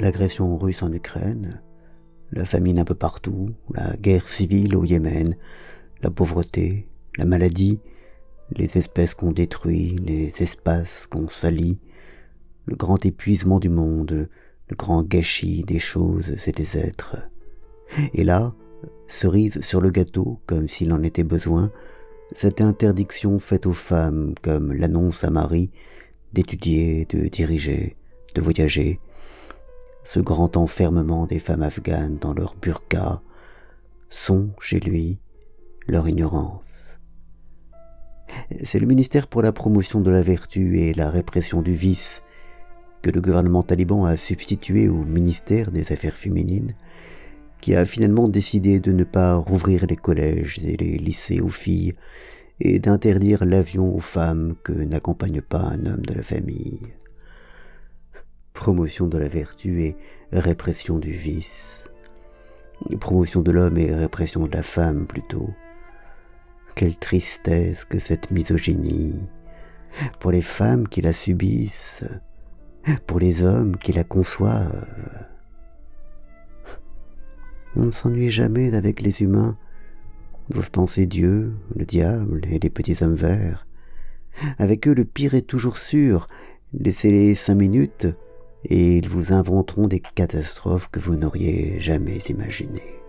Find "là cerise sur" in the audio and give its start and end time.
18.24-19.80